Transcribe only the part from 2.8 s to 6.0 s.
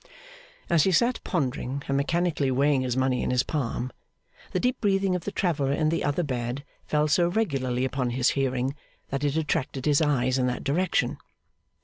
his money in his palm, the deep breathing of the traveller in